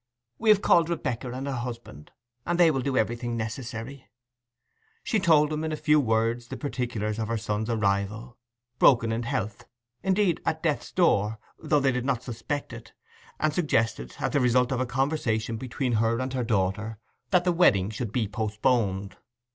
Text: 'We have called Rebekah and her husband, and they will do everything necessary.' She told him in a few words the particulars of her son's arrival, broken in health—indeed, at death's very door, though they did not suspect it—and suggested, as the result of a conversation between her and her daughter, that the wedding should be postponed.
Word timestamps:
'We 0.39 0.49
have 0.49 0.61
called 0.63 0.89
Rebekah 0.89 1.31
and 1.31 1.45
her 1.45 1.53
husband, 1.53 2.09
and 2.43 2.59
they 2.59 2.71
will 2.71 2.81
do 2.81 2.97
everything 2.97 3.37
necessary.' 3.37 4.09
She 5.03 5.19
told 5.19 5.53
him 5.53 5.63
in 5.63 5.71
a 5.71 5.75
few 5.77 5.99
words 5.99 6.47
the 6.47 6.57
particulars 6.57 7.19
of 7.19 7.27
her 7.27 7.37
son's 7.37 7.69
arrival, 7.69 8.35
broken 8.79 9.11
in 9.11 9.21
health—indeed, 9.21 10.41
at 10.43 10.63
death's 10.63 10.89
very 10.89 10.95
door, 11.05 11.39
though 11.59 11.79
they 11.79 11.91
did 11.91 12.05
not 12.05 12.23
suspect 12.23 12.73
it—and 12.73 13.53
suggested, 13.53 14.15
as 14.19 14.31
the 14.31 14.39
result 14.39 14.71
of 14.71 14.79
a 14.79 14.87
conversation 14.87 15.57
between 15.57 15.91
her 15.93 16.19
and 16.19 16.33
her 16.33 16.43
daughter, 16.43 16.97
that 17.29 17.43
the 17.43 17.51
wedding 17.53 17.91
should 17.91 18.11
be 18.11 18.27
postponed. 18.27 19.17